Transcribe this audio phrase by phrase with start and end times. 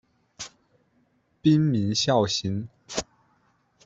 [1.43, 2.67] 滨名孝行。